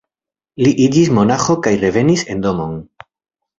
Li 0.65 0.71
iĝis 0.85 1.11
monaĥo 1.19 1.57
kaj 1.69 1.75
revenis 1.85 2.27
en 2.35 2.43
domon. 2.49 2.77